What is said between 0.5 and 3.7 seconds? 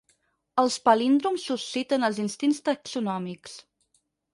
Els palíndroms susciten els instints taxonòmics.